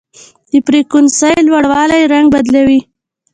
[0.51, 2.79] د فریکونسۍ لوړوالی رنګ بدلوي.